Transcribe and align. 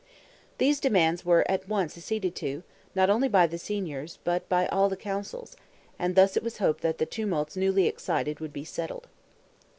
These 0.57 0.79
demands 0.79 1.23
were 1.23 1.45
at 1.47 1.67
once 1.69 1.95
acceded 1.95 2.33
to, 2.37 2.63
not 2.95 3.11
only 3.11 3.27
by 3.27 3.45
the 3.45 3.59
Signors, 3.59 4.17
but 4.23 4.49
by 4.49 4.65
all 4.69 4.89
the 4.89 4.97
Councils; 4.97 5.55
and 5.99 6.15
thus 6.15 6.35
it 6.35 6.41
was 6.41 6.57
hoped 6.57 6.81
the 6.81 7.05
tumults 7.05 7.55
newly 7.55 7.85
excited 7.85 8.39
would 8.39 8.51
be 8.51 8.65
settled. 8.65 9.05